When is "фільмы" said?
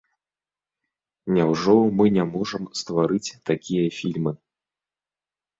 3.99-4.31